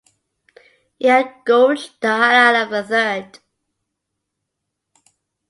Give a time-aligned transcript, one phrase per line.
[0.97, 3.37] He had gouged the eye out of a third.